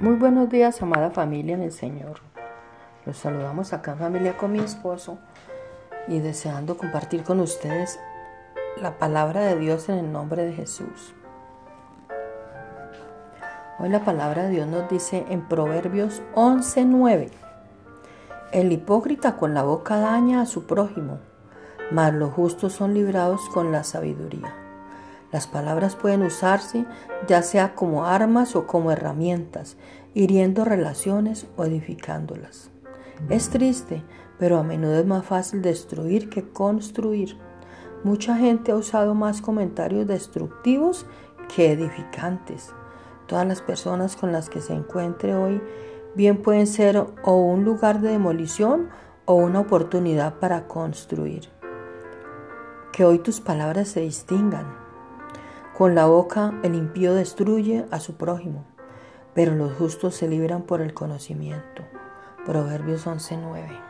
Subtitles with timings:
[0.00, 2.20] Muy buenos días, amada familia en el Señor.
[3.04, 5.18] Los saludamos acá en familia con mi esposo
[6.08, 8.00] y deseando compartir con ustedes
[8.80, 11.14] la palabra de Dios en el nombre de Jesús.
[13.78, 17.28] Hoy la palabra de Dios nos dice en Proverbios 11:9,
[18.52, 21.18] el hipócrita con la boca daña a su prójimo,
[21.90, 24.59] mas los justos son librados con la sabiduría.
[25.32, 26.86] Las palabras pueden usarse
[27.28, 29.76] ya sea como armas o como herramientas,
[30.14, 32.70] hiriendo relaciones o edificándolas.
[33.28, 34.02] Es triste,
[34.38, 37.36] pero a menudo es más fácil destruir que construir.
[38.02, 41.06] Mucha gente ha usado más comentarios destructivos
[41.54, 42.74] que edificantes.
[43.26, 45.62] Todas las personas con las que se encuentre hoy
[46.16, 48.88] bien pueden ser o un lugar de demolición
[49.26, 51.48] o una oportunidad para construir.
[52.92, 54.89] Que hoy tus palabras se distingan
[55.80, 58.66] con la boca el impío destruye a su prójimo,
[59.32, 61.84] pero los justos se libran por el conocimiento.
[62.44, 63.89] Proverbios 11:9.